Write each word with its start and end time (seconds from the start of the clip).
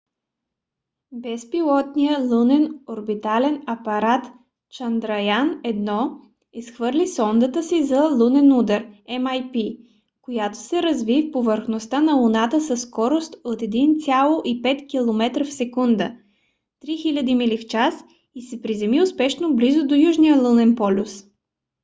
безпилотният 1.23 2.25
лунен 2.29 2.65
орбитален 2.87 3.55
апарат 3.65 4.23
чандраян-1 4.75 6.09
изхвърли 6.53 7.07
сондата 7.07 7.63
си 7.63 7.83
за 7.85 8.01
лунен 8.17 8.53
удар 8.53 8.85
mip 9.09 9.79
която 10.21 10.57
се 10.57 10.83
разби 10.83 11.21
в 11.21 11.31
повърхността 11.31 12.01
на 12.01 12.13
луната 12.15 12.61
със 12.61 12.81
скорост 12.81 13.35
от 13.43 13.59
1,5 13.61 14.89
километра 14.89 15.43
в 15.43 15.53
секунда 15.53 16.17
3000 16.87 17.35
мили 17.37 17.57
в 17.57 17.65
час 17.65 18.03
и 18.35 18.41
се 18.41 18.61
приземи 18.61 19.01
успешно 19.01 19.55
близо 19.55 19.87
до 19.87 19.95
южния 19.95 20.41
лунен 20.41 20.75
полюс 20.75 21.25